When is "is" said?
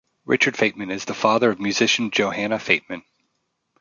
0.91-1.05